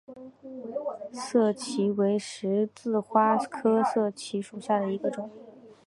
[1.11, 5.29] 涩荠为十字花科涩荠属下的一个种。